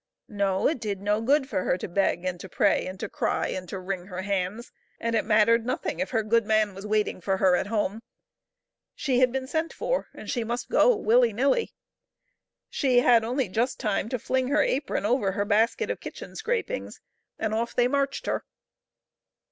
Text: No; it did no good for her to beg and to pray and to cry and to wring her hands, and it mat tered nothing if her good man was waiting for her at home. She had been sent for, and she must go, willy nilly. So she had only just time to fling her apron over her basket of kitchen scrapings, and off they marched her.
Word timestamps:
No; 0.27 0.67
it 0.67 0.79
did 0.79 0.99
no 0.99 1.21
good 1.21 1.47
for 1.47 1.61
her 1.61 1.77
to 1.77 1.87
beg 1.87 2.25
and 2.25 2.39
to 2.39 2.49
pray 2.49 2.87
and 2.87 2.99
to 2.99 3.07
cry 3.07 3.49
and 3.49 3.69
to 3.69 3.77
wring 3.77 4.07
her 4.07 4.23
hands, 4.23 4.71
and 4.99 5.13
it 5.15 5.23
mat 5.25 5.47
tered 5.47 5.63
nothing 5.63 5.99
if 5.99 6.09
her 6.09 6.23
good 6.23 6.43
man 6.47 6.73
was 6.73 6.87
waiting 6.87 7.21
for 7.21 7.37
her 7.37 7.55
at 7.55 7.67
home. 7.67 8.01
She 8.95 9.19
had 9.19 9.31
been 9.31 9.45
sent 9.45 9.71
for, 9.71 10.07
and 10.15 10.27
she 10.27 10.43
must 10.43 10.69
go, 10.69 10.95
willy 10.95 11.33
nilly. 11.33 11.67
So 11.67 11.73
she 12.71 12.99
had 13.01 13.23
only 13.23 13.47
just 13.47 13.79
time 13.79 14.09
to 14.09 14.17
fling 14.17 14.47
her 14.47 14.63
apron 14.63 15.05
over 15.05 15.33
her 15.33 15.45
basket 15.45 15.91
of 15.91 15.99
kitchen 15.99 16.35
scrapings, 16.35 16.99
and 17.37 17.53
off 17.53 17.75
they 17.75 17.87
marched 17.87 18.25
her. 18.25 18.43